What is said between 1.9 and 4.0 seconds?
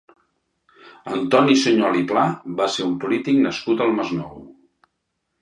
i Pla va ser un polític nascut al